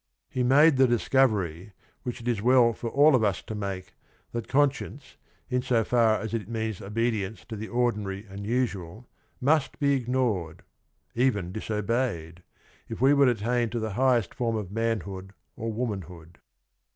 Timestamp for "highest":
13.93-14.33